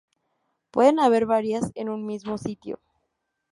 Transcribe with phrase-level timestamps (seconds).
[0.71, 2.79] Pueden haber varias en un mismo sitio